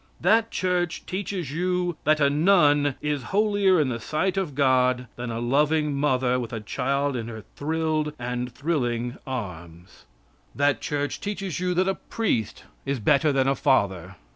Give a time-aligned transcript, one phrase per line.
[0.19, 5.29] That Church teaches you that a nun is holier in the sight of God than
[5.29, 10.05] a loving mother with a child in her thrilled and thrilling arms.
[10.55, 14.15] That Church teaches you that a priest is better than a father.